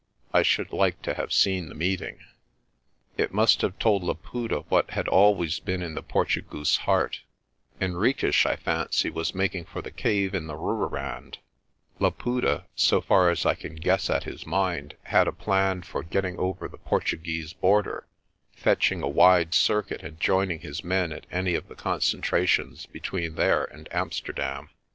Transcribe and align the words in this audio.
I 0.33 0.41
should 0.41 0.73
like 0.73 0.99
to 1.03 1.13
have 1.13 1.31
seen 1.31 1.69
the 1.69 1.75
meeting. 1.75 2.17
ARCOLL'S 3.19 3.51
SHEPHERDING 3.51 3.77
227 3.77 4.09
It 4.09 4.09
must 4.09 4.21
have 4.25 4.27
told 4.27 4.51
Laputa 4.51 4.67
what 4.67 4.89
had 4.97 5.07
always 5.07 5.59
been 5.59 5.83
in 5.83 5.93
the 5.93 6.01
Portu 6.01 6.41
goose's 6.49 6.77
heart. 6.87 7.21
Henriques, 7.79 8.43
I 8.47 8.55
fancy, 8.55 9.11
was 9.11 9.35
making 9.35 9.65
for 9.65 9.83
the 9.83 9.91
cave 9.91 10.33
in 10.33 10.47
the 10.47 10.55
Rooirand. 10.55 11.37
Laputa, 11.99 12.65
so 12.75 12.99
far 12.99 13.29
as 13.29 13.45
I 13.45 13.53
can 13.53 13.75
guess 13.75 14.09
at 14.09 14.23
his 14.23 14.43
mind, 14.47 14.95
had 15.03 15.27
a 15.27 15.31
plan 15.31 15.83
for 15.83 16.01
getting 16.01 16.35
over 16.39 16.67
the 16.67 16.79
Portuguese 16.79 17.53
border, 17.53 18.07
fetching 18.55 19.03
a 19.03 19.07
wide 19.07 19.53
circuit 19.53 20.01
and 20.01 20.19
joining 20.19 20.61
his 20.61 20.83
men 20.83 21.11
at 21.13 21.27
any 21.31 21.53
of 21.53 21.67
the 21.67 21.75
concentra 21.75 22.47
tions 22.47 22.87
between 22.87 23.35
there 23.35 23.65
and 23.65 23.87
Amsterdam. 23.91 24.69